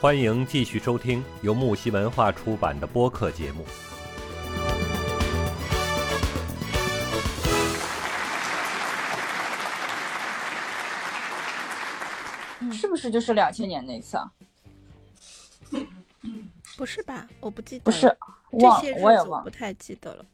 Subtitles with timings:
[0.00, 3.64] 欢迎继续收听由木西文化出版的播客节目。
[12.72, 14.30] 是不是就是两千年那次啊？
[16.76, 17.26] 不是吧？
[17.40, 17.82] 我不记得。
[17.82, 18.06] 不是，
[18.52, 20.24] 忘了，我也忘，不太记得了。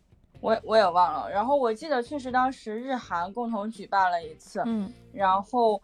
[0.43, 1.31] 我我也忘了。
[1.31, 5.81] 然后我记得确实当时日韩共同举办了一次，嗯，然后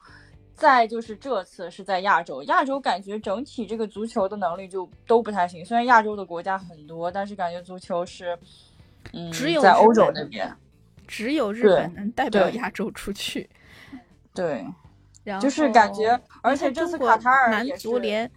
[0.61, 5.65] 再就是这次是在亚洲，亚洲感觉整体这个足球的能力就都不太行。
[5.65, 8.39] 虽然亚洲的国家很多，但是感觉足球是，
[9.15, 10.55] 嗯，只有在欧洲那边，
[11.09, 13.49] 只有日本能代表亚洲出去。
[14.35, 14.67] 对，
[15.25, 18.31] 然后就是感觉，而且这次卡塔尔男足连。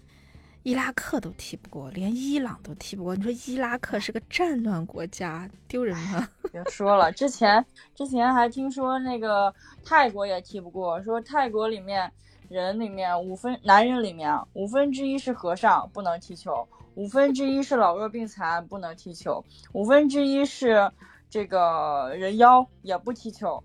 [0.63, 3.13] 伊拉克都踢不过，连伊朗都踢不过。
[3.16, 6.26] 你说伊拉克是个战乱国家，丢人吗？
[6.54, 7.63] 别说了，之前
[7.94, 12.09] 之前还听说那个泰国也踢不过，说泰国里面
[12.48, 20.90] 人里面五分男人里面五分之一是和尚不能踢球，五分之一是老弱病残不能踢球，五分之一是
[21.29, 23.62] 这个人妖也不踢球，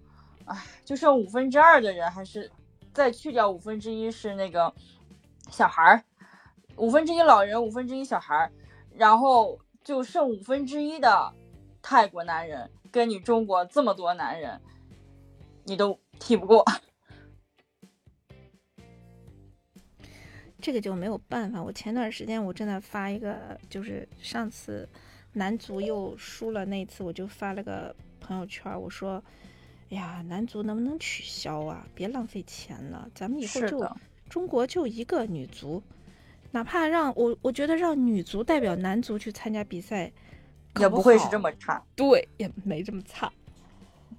[0.47, 2.51] 哎，就剩五分之二的人还是
[2.93, 4.75] 再去掉五分之一是那个
[5.49, 6.03] 小孩儿。
[6.79, 8.53] 五分之一老人，五分之一小孩儿，
[8.95, 11.35] 然后就剩五分之一的
[11.83, 14.61] 泰国男人，跟你中国这么多男人，
[15.65, 16.65] 你都踢不过。
[20.61, 21.61] 这个就没有办法。
[21.61, 24.89] 我前段时间我正在发一个，就是上次
[25.33, 29.23] 男足又输了那次，我就发了个朋友圈，我说
[29.91, 31.85] ：“哎呀，男足能不能取消啊？
[31.93, 33.85] 别浪费钱了，咱们以后就
[34.29, 35.83] 中国就一个女足。”
[36.51, 40.11] 哪怕让我，我觉得让女足代表男足去参加比赛，
[40.79, 41.83] 也不会是这么差。
[41.95, 43.31] 对，也没这么差。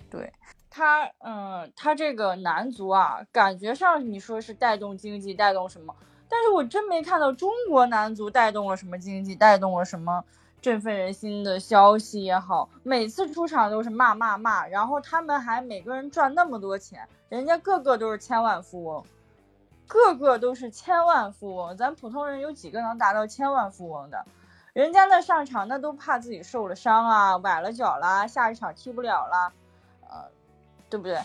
[0.09, 0.31] 对
[0.69, 5.95] 他，嗯，他这个男足啊，感觉上你说是带动经济，带动什么？
[6.29, 10.23] 但是我真没看到中国男足带动了什么经济，带动了什么
[10.61, 12.69] 振奋人心的消息也好。
[12.83, 19.03] 每次出场都是骂骂骂，然后他们还每个人赚那么多钱，人家个个都是千万富翁。
[19.89, 24.23] 个个都是千万富翁，咱普通人有几个能达到千万富翁的？
[24.73, 29.51] 人家那上场那都怕自己受了伤啊，崴了脚啦，下一场踢不了了，
[30.07, 30.29] 呃，
[30.91, 31.15] 对不对？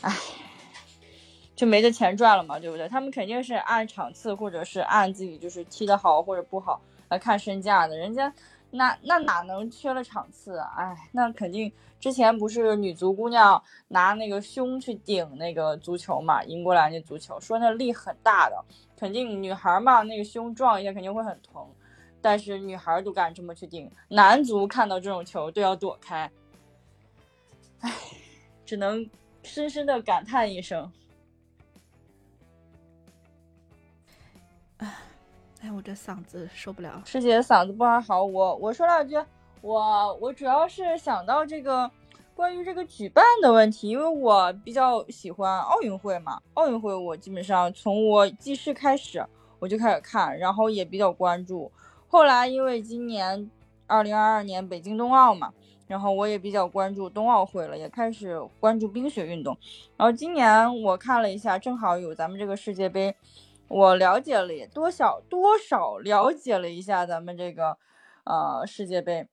[0.00, 0.16] 哎，
[1.54, 2.88] 就没这钱赚了嘛，对不对？
[2.88, 6.80] 他们肯定是按场次或者是按自己就是踢得好或者不好
[7.10, 8.32] 来看身价的，人家。
[8.76, 10.56] 那那哪能缺了场次？
[10.58, 18.64] 啊哎，那肯定之前不是女足姑娘拿那个胸去顶那个足球嘛，英格兰那足球，说那力很大的，
[18.96, 21.64] 肯定女孩嘛，那个胸撞一下肯定会很疼，
[22.20, 26.28] 但是女孩都敢这么去顶，男足看到这种球都要躲开，
[27.80, 27.92] 哎，
[28.66, 29.08] 只能
[29.44, 30.90] 深深的感叹一声。
[35.64, 37.00] 哎，我这嗓子受不了。
[37.06, 39.16] 师姐嗓子不还好，我我说两句。
[39.62, 41.90] 我我主要是想到这个
[42.34, 46.38] 关于这个举办的问题，因为我比较喜欢奥运会嘛。
[46.52, 49.24] 奥运会我基本上从我记事开始
[49.58, 51.72] 我就开始看，然后也比较关注。
[52.08, 53.50] 后来因为今年
[53.86, 55.50] 二零二二年北京冬奥嘛，
[55.86, 59.56] 然后我也比较关注冬奥会了，也开始关注冰雪运动。
[59.96, 63.16] 然后今年我看了一下，正好有咱们这个世界杯。
[63.68, 67.76] 我了解了多少多少了解了一下咱们这个
[68.24, 69.26] 呃世界杯，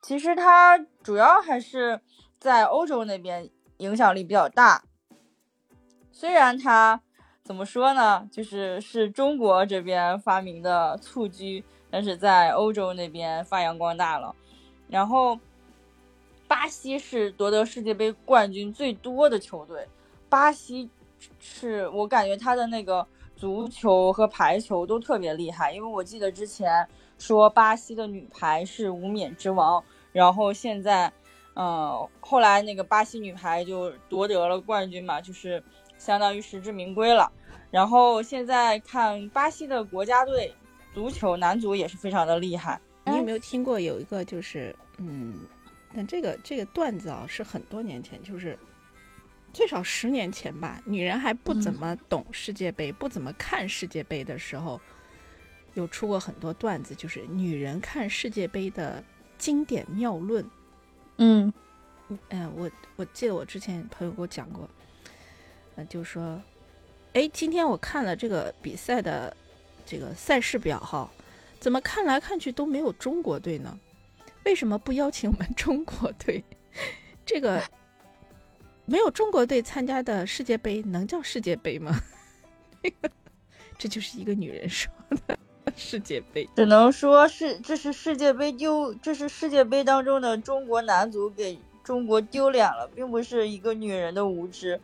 [0.00, 2.00] 其实它主要还是
[2.38, 4.84] 在欧洲那边影响力比较大。
[6.12, 7.02] 虽然它
[7.42, 14.34] 怎么说呢，就是是中国这边发明的蹴鞠，但是在欧洲那边发扬光大了。
[14.88, 15.38] 然后
[16.48, 19.86] 巴西是夺得世界杯冠军最多的球队，
[20.28, 20.88] 巴西
[21.40, 23.06] 是我感觉他的那个。
[23.36, 26.88] 足球和排球都特别厉害，因为我记得之前
[27.18, 31.12] 说巴西的女排是无冕之王，然后现在，
[31.52, 35.62] 呃，后来那个巴西女排就夺得了冠军嘛，就是
[35.98, 37.30] 相当于实至名归了。
[37.70, 40.50] 然后现在看巴西的国家队
[40.94, 42.80] 足球男足也是非常的厉害。
[43.04, 45.40] 你有没有听过有一个就是，嗯，
[45.94, 48.58] 但这个这个段子啊是很多年前就是。
[49.56, 54.78] 最少十年前吧，女人还不怎么懂世界杯，不怎么看世界杯的时候，
[55.72, 59.02] 有出过很多段子，就是女人看世界杯的
[59.38, 60.44] 经典妙论。
[61.16, 61.50] 嗯，
[62.28, 64.68] 嗯，我我记得我之前朋友给我讲过，
[65.76, 66.38] 呃，就说，
[67.14, 69.34] 哎，今天我看了这个比赛的
[69.86, 71.10] 这个赛事表哈，
[71.58, 73.80] 怎么看来看去都没有中国队呢？
[74.44, 76.44] 为什么不邀请我们中国队？
[77.24, 77.62] 这个。
[78.86, 81.92] 没有中国队参加的世界杯能叫世界杯吗？
[83.76, 84.90] 这就是一个女人说
[85.26, 85.36] 的。
[85.76, 86.48] 世界杯。
[86.56, 94.80] 只能说是这是世界杯丢，这是世界杯当中的中国男足给中国丢脸了，并不是一个女人的无知。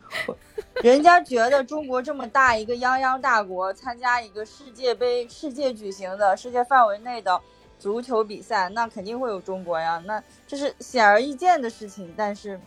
[0.83, 7.41] 人家觉得中国这么大一个泱泱大国，参加一个世界杯，世界举行的世界范围内的
[7.79, 12.13] 足球比赛，那肯定会有中国呀，那这是显而易见的事情。
[12.15, 12.59] 但是，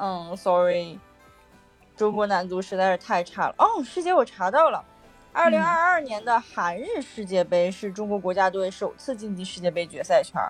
[0.00, 0.98] 嗯，sorry，
[1.96, 3.54] 中国男足实在是太差了。
[3.58, 4.84] 哦，师姐，我查到了。
[5.32, 10.40] 二零二二年的韩日世界杯是中国国家队首次晋级世界杯决赛圈，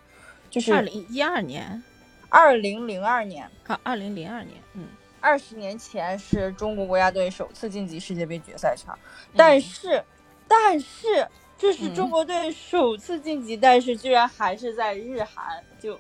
[0.50, 1.82] 就是二零一二年，
[2.28, 3.50] 二零零二年。
[3.66, 4.86] 啊，二零零二年，嗯，
[5.20, 8.94] 二十年前是中国国家队首次晋级世界杯决赛圈，
[9.36, 10.02] 但是，
[10.46, 11.28] 但是
[11.58, 15.98] 这是中国队首次晋级，但是居然还是在日韩，就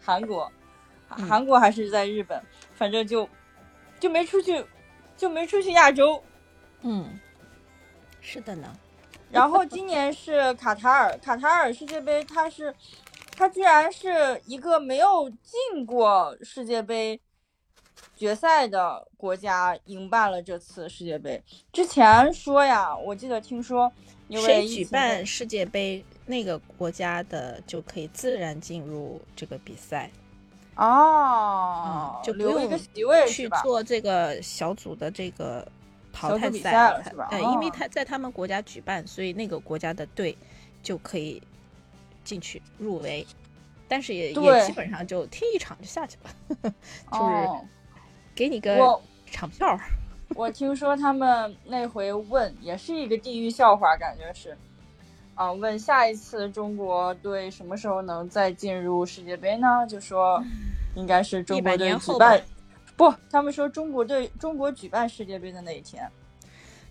[0.00, 0.50] 韩国，
[1.12, 2.42] 韩国还是在日本，
[2.74, 3.28] 反正就
[4.00, 4.64] 就没出去，
[5.16, 6.22] 就没出去亚洲，
[6.82, 7.18] 嗯。
[8.24, 8.72] 是的呢，
[9.32, 12.72] 然后今年是卡塔尔，卡塔尔世界杯，它是，
[13.36, 17.20] 它居然是一个没有进过世界杯
[18.16, 21.42] 决赛的国家赢办了这次世界杯。
[21.72, 23.90] 之前说呀，我记得听说，
[24.28, 30.08] 因为举办世界杯，那个国家的就可以自然进入这个比赛。
[30.76, 35.66] 哦，就留一个席位去做这个小组的这个。
[36.14, 37.26] 淘汰赛了是吧？
[37.30, 40.36] 呃，因为他在他们国家举办，所以那个国家的队
[40.82, 41.42] 就可以
[42.22, 43.26] 进去入围，
[43.88, 46.30] 但是也也基本上就踢一场就下去了，
[47.10, 47.66] 就是
[48.34, 49.80] 给你个场票。
[50.36, 54.54] 我听说他们那回问也是一个地狱笑话，感觉是
[55.34, 59.66] 啊，问下一次中国队什么时候能再进入世界杯呢？
[59.88, 60.42] 就说
[60.94, 62.42] 应该是中国队举办。
[62.96, 66.06] 不，他们说中国队中国举办世界杯的那一天，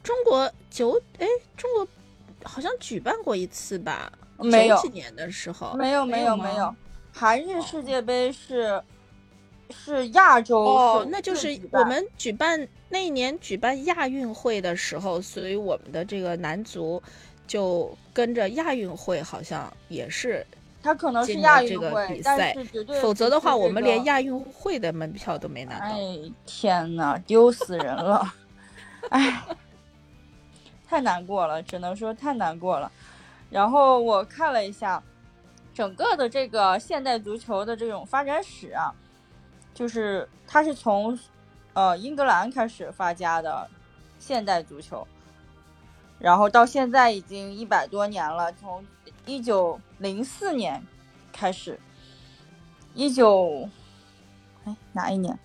[0.02, 1.88] 中国九哎，中国
[2.44, 4.12] 好像举办过一次吧？
[4.38, 6.76] 没有几年的时候，没有没有没有。
[7.14, 8.82] 韩日世界杯是
[9.70, 17.02] 是亚洲哦，那就是我们举办那一年举办亚运会的时候，所以我们的这个男足
[17.52, 20.46] 就跟着亚运会，好像也是。
[20.82, 25.86] 他可能是亚运会，但是绝对，否则的话，我们连亚运会的门票都没拿到。
[25.88, 28.34] 哎，天哪，丢死人了！
[29.10, 29.44] 哎，
[30.88, 32.90] 太难过了，只能说太难过了。
[33.50, 35.04] 然后我看了一下，
[35.74, 38.96] 整个的这个现代足球的这种发展史啊，
[39.74, 41.20] 就是它是从
[41.74, 43.70] 呃英格兰开始发家的
[44.20, 45.06] 现代足球，
[46.22, 48.86] 然后到现在已经一百多年了，从。
[49.28, 50.84] 一九零四年
[51.32, 51.80] 开始，
[52.96, 53.70] 一九
[54.66, 55.38] 哎哪一年？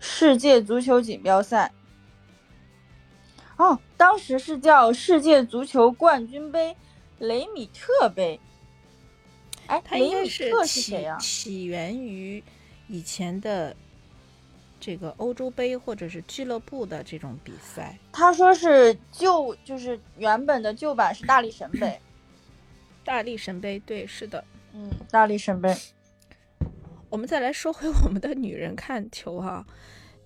[0.00, 1.72] 世界足球锦标赛
[3.56, 6.76] 哦，当时是叫世界足球冠军杯
[7.20, 8.40] 雷米特杯。
[9.68, 11.16] 哎，雷米特是谁呀？
[11.18, 12.42] 起源于
[12.88, 13.76] 以前的
[14.84, 17.96] 这个欧洲杯或者是俱乐部的这种比赛。
[18.10, 21.96] 他说是旧，就是原本的旧版是大力神杯。
[23.06, 24.42] 大力神杯，对，是的，
[24.74, 25.72] 嗯，大力神杯。
[27.08, 29.64] 我们再来说回我们的女人看球哈，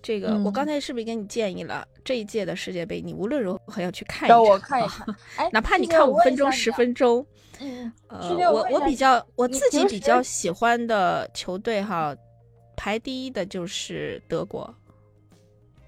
[0.01, 1.87] 这个我刚才是不是给你建议了？
[2.03, 7.23] 这一届的世界杯，你无论如何要去看一场，我看一看，哎，哪怕你看五分钟、十分钟。
[7.59, 12.15] 嗯，呃，我我比较我自己比较喜欢的球队哈，
[12.87, 14.73] 排第一的就是德国。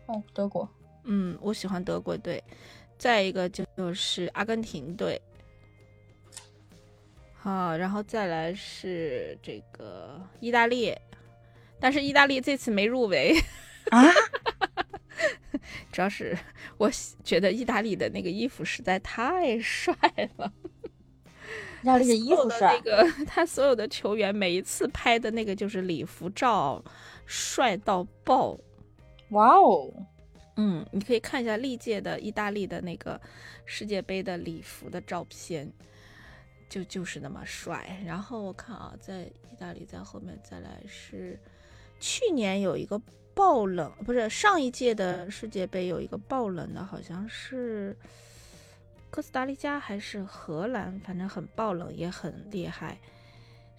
[0.08, 0.68] 哦，德国，
[1.06, 2.44] 嗯，我喜欢德国队。
[2.98, 5.22] 再一个就是阿根廷队。
[7.32, 10.94] 好，然后再来是这个意大利，
[11.80, 13.34] 但是意大利这次没入围
[13.92, 14.04] 啊，
[15.94, 16.38] 主要是
[16.78, 16.92] 我
[17.24, 19.96] 觉得意大利的那个衣服实在太帅
[20.36, 20.52] 了，
[21.82, 26.84] 意大利的衣服帅，那个他所有的 球员每一次拍的那个就是礼服照，
[27.26, 28.58] 帅到爆，
[29.30, 29.92] 哇哦，
[30.58, 33.20] 嗯，你可以看一下历届的意大利的那个
[33.66, 35.72] 世界杯的礼服的照片。
[36.70, 41.36] 就就是那么帅，然后我看啊，在意大利，在后面再来是
[42.00, 43.02] 去年有一个
[43.34, 47.98] 爆冷，不是上一届的世界杯有一个爆冷的，好像是
[49.12, 52.98] 哥斯达黎加还是荷兰，反正很爆冷，也很厉害。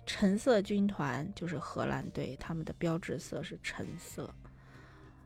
[0.07, 4.29] 橙色军团就是荷兰队，他们的标志色是橙色。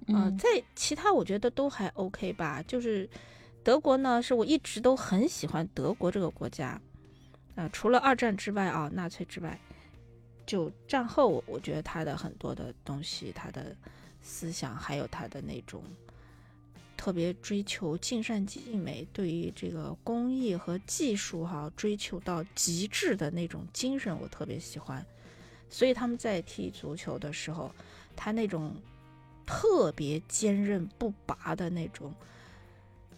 [0.06, 3.08] 嗯，在其他我觉得都还 OK 吧，就是
[3.62, 6.78] 德国呢，是我一直都很喜欢德国这个国家。
[7.54, 9.58] 啊，除了二战之外啊，纳粹之外，
[10.44, 13.74] 就战后，我觉得他的很多的东西，他的
[14.20, 15.82] 思想，还有他的那种
[17.04, 25.04] 特别追求尽善尽美，对于这个工艺和技术哈追求到极致的那种精神，我特别喜欢。
[25.68, 27.70] 所以他们在踢足球的时候，
[28.16, 28.74] 他那种
[29.44, 32.10] 特别坚韧不拔的那种，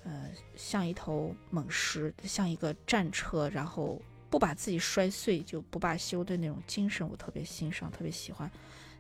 [0.03, 8.51] 呃，像一头猛狮，像一个战车，然后不把自己摔碎就不罢休的那种精神，我特别欣赏，特别喜欢。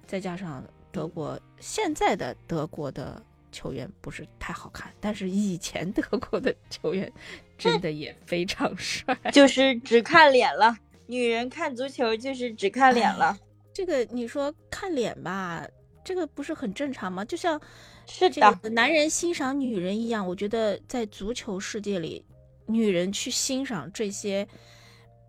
[0.06, 0.62] 再加上
[0.92, 3.20] 德国现在的德国的
[3.56, 7.10] 球员不是太好看，但是以前德国的球员
[7.56, 10.76] 真的也非常帅， 就是只看脸了。
[11.06, 13.36] 女人看足球就是只看脸了。
[13.72, 15.66] 这个你说看脸吧，
[16.04, 17.24] 这个不是很正常吗？
[17.24, 17.60] 就像
[18.06, 22.24] 是的，男人欣赏女人一样，我觉得在足球世界里，
[22.66, 24.46] 女人去欣赏这些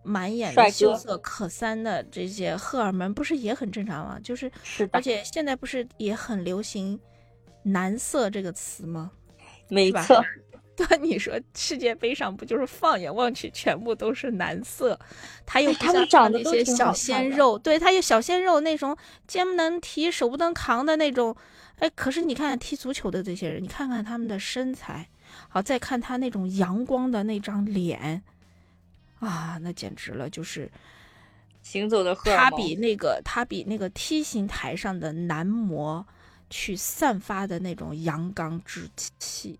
[0.02, 4.18] 满眼的羞涩可三的这些荷尔蒙，不是也很正常吗？
[4.22, 4.50] 就是
[4.92, 6.98] 而且现在不是也很流行
[7.62, 9.10] “男色”这个词吗？
[9.68, 10.24] 没错。
[10.78, 14.96] 对你说，世界杯上不就是放眼望去全部都是男色？
[15.44, 18.96] 他又他们长得那些小鲜肉，对他有小鲜肉那种
[19.26, 21.36] 肩不能提手不能扛的那种。
[21.80, 25.08] 哎，可是你看踢足球的这些人，你看看他们的身材，
[25.48, 28.22] 好再看他那种阳光的那张脸，
[29.18, 30.70] 啊，那简直了，就是
[31.60, 36.06] 行走的荷他比那个他比那个梯形台上的男模
[36.50, 38.88] 去散发的那种阳刚之
[39.18, 39.58] 气。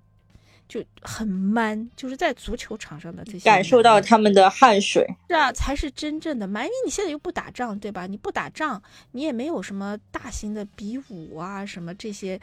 [0.69, 6.65] 就很 man，就是在足球场上的这些感受到他们的汗水，是啊，才是真正的 man。
[6.65, 8.07] 因为你现在又不打仗，对吧？
[8.07, 12.39] 你不打仗，你也没有什么大型的比武啊，什么这些，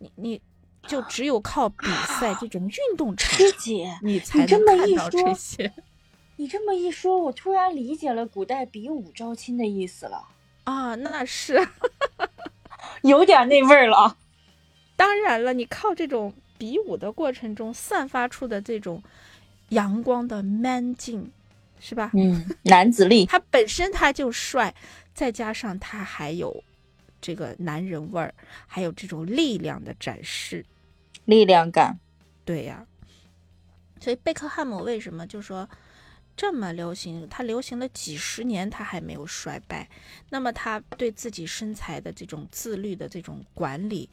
[0.00, 0.38] 你你
[0.86, 5.72] 就只有靠比赛这种运动场，师姐，你才能看到这些。
[6.36, 10.28] 你这么一说，我突然理解了古代比武招亲的意思了
[10.64, 11.66] 啊，那是
[13.02, 14.16] 有点那味儿了。
[14.96, 16.34] 当然了，你靠这种。
[16.58, 19.02] 比武的过程中散发出的这种
[19.70, 21.28] 阳光的 man 劲，
[21.80, 22.12] 是吧？
[22.14, 24.72] 嗯，男子力， 他本身他就帅，
[25.12, 26.62] 再加上他还有
[27.20, 28.32] 这个男人味儿，
[28.68, 30.64] 还有这种力量的展示，
[31.24, 31.98] 力量感。
[32.44, 32.86] 对呀，
[33.98, 35.68] 所以贝克汉姆为什么就说
[36.36, 37.28] 这么流行？
[37.28, 39.88] 他流行了几十年，他还没有衰败。
[40.30, 44.08] 那么他对自己身材的这种自律的这种管理。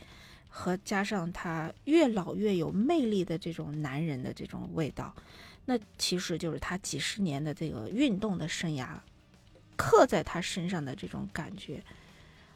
[0.51, 5.15] 和加上他越老越有魅力的这种男人的这种味道，
[5.65, 8.97] 那其实就是他几十年的这个运动的生涯
[9.75, 11.83] 刻在他身上的这种感觉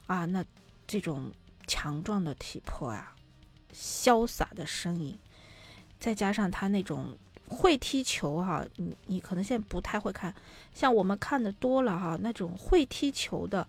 [0.07, 0.43] 啊，那
[0.87, 1.31] 这种
[1.67, 3.15] 强壮的体魄啊，
[3.71, 5.19] 潇洒的身影，
[5.99, 7.15] 再加上他那种
[7.47, 10.33] 会踢球哈，你你可能现在不太会看，
[10.73, 13.67] 像我们看的多了哈，那种会踢球的。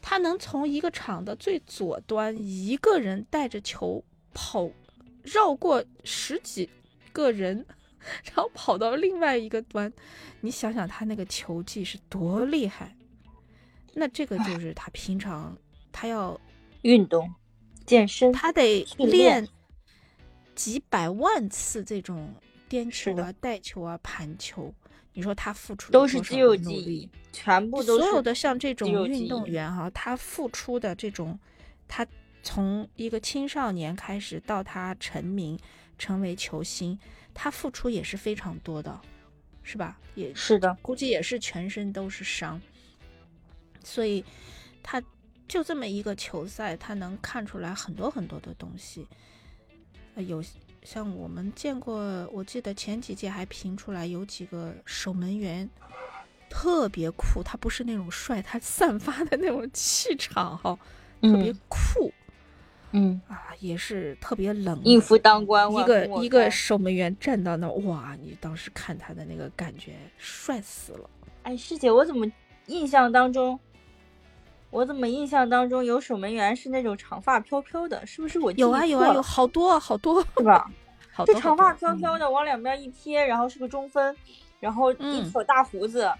[0.00, 4.02] 他能从一个场的最左端一个人带着球
[4.34, 4.68] 跑，
[5.22, 6.68] 绕过十几
[7.12, 7.64] 个人，
[8.24, 9.92] 然后跑到另外一个端，
[10.40, 12.96] 你想想他那个球技是多厉害。
[13.94, 15.56] 那这个就是他平常
[15.92, 16.40] 他要
[16.80, 17.32] 运动
[17.86, 19.46] 健身，他得练
[20.56, 22.34] 几百万次这种
[22.72, 24.74] 颠球啊、带球啊、盘球。
[25.12, 31.38] 你说他付出都是肌肉记忆，全部都所有的像这种运动员哈，他付出的这种，
[31.86, 32.06] 他
[32.42, 35.58] 从一个青少年开始到他成名
[35.98, 36.98] 成为球星，
[37.34, 38.98] 他付出也是非常多的，
[39.62, 40.00] 是吧？
[40.14, 42.58] 也是的，估计也是全身都是伤，
[43.84, 44.24] 所以
[44.82, 45.02] 他
[45.46, 49.06] 就这么一个球赛，他能看出来很多很多的东西，
[50.16, 50.42] 有。
[50.82, 51.96] 像我们见过，
[52.32, 55.68] 我记得前几届还评出来有几个守门员
[56.50, 60.78] 特别酷，他不是那种帅，他散发的那种气场哈，
[61.20, 62.12] 特别酷，
[62.90, 71.08] 嗯啊，也是特别冷，应付当官，一个一个守门员站到那，哇，你当时看他的那个感觉，帅死了。
[71.44, 72.30] 哎，师姐，我怎么
[72.66, 73.58] 印象当中？
[74.72, 78.04] 我怎么印象当中有守门员是那种长发飘飘的？
[78.06, 80.68] 是不是我有啊有啊有好多好多是吧？
[81.12, 84.16] 好多 长发飘飘的，往两边一贴，然后是个中分，
[84.60, 86.10] 然后一撮大胡子。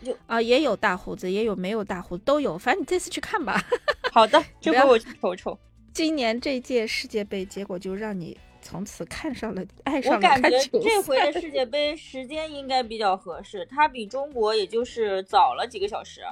[0.00, 2.56] 有啊，也有大胡子，也有没有大胡子都有。
[2.56, 3.62] 反正你这次去看吧。
[4.10, 5.56] 好的，这回我去瞅瞅。
[5.92, 16.22] 今年这届世界杯结果就让你从此看上了爱上了我感觉这回的世界杯时间应该比较合适，它比中国也就是早了几个小时。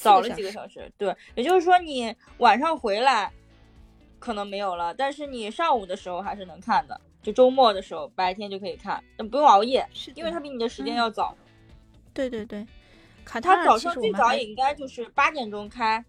[0.00, 3.30] 早了几个小时，对，也就是说你晚上回来
[4.18, 11.36] 可能没有了，但是你上午的时候还是能看的，就周末的时候白天就可以看，不用熬夜，是因为它比你的时间要早。
[12.14, 12.66] 对对对，
[13.24, 16.04] 卡他早上最早也应该就是八点钟开。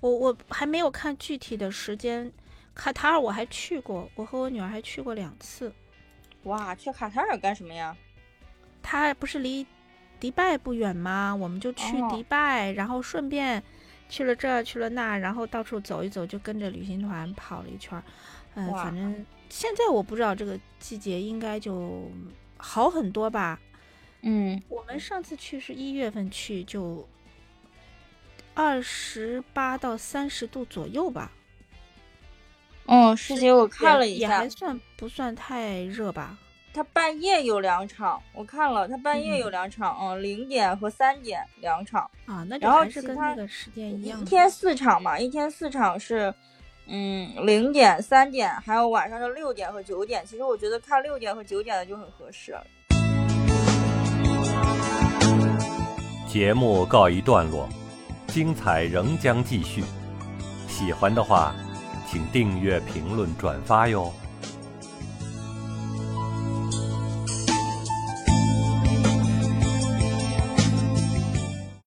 [0.00, 2.30] 我我还没有看具体的时间，
[2.74, 5.72] 卡塔尔我还去过，我和我女儿还去过两次。
[6.42, 7.96] 哇，去卡塔尔干什么呀？
[8.82, 9.66] 它不是离
[10.18, 11.34] 迪拜不远吗？
[11.34, 13.62] 我们就去哦迪拜，然后顺便
[14.08, 18.02] 去了这儿去了那，然后到处走一走，就跟着旅行团跑了一圈儿。
[18.54, 22.10] 嗯、哇反正现在我不知道这个季节应该就
[22.56, 23.60] 好很多吧。
[24.22, 27.06] 嗯，我们上次去是一月份去，就
[28.54, 31.30] 二十八到三十度左右吧。
[32.86, 36.38] 哦，师姐，我看了一下也也还，算不算太热吧？
[36.76, 44.20] 它半夜有两场，我看了，他半夜有嗯两场，嗯，零点和三点两场，啊，那就然后还是跟其他那个时间一样。
[44.20, 46.34] 一天四场嘛，一天四场是，
[46.86, 50.22] 嗯，零点、三点，还有晚上的六点和九点。
[50.26, 52.54] 其实我觉得看六点和九点的就很合适。
[56.28, 57.66] 节目告一段落，
[58.26, 59.82] 精彩仍将继续。
[60.68, 61.54] 喜欢的话，
[62.06, 64.12] 请订阅、评论、转发哟。